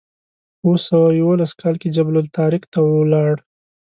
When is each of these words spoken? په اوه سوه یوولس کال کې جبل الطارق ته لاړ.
په 0.59 0.63
اوه 0.67 0.77
سوه 0.87 1.07
یوولس 1.19 1.51
کال 1.61 1.75
کې 1.81 1.93
جبل 1.95 2.15
الطارق 2.21 2.63
ته 2.73 2.79
لاړ. 3.13 3.33